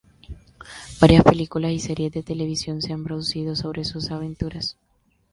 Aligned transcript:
Varias 0.99 1.23
películas 1.23 1.71
y 1.73 1.77
series 1.79 2.11
de 2.11 2.23
televisión 2.23 2.81
se 2.81 2.91
han 2.91 3.03
producido 3.03 3.55
sobre 3.55 3.85
sus 3.85 4.09
aventuras. 4.09 4.75